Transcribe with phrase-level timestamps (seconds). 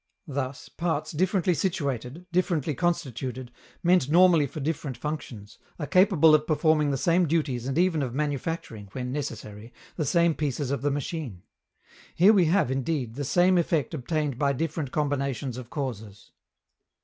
[0.25, 3.51] Thus, parts differently situated, differently constituted,
[3.83, 8.11] meant normally for different functions, are capable of performing the same duties and even of
[8.11, 11.43] manufacturing, when necessary, the same pieces of the machine.
[12.15, 16.31] Here we have, indeed, the same effect obtained by different combinations of causes.